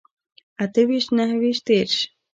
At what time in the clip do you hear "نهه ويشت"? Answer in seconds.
1.17-1.63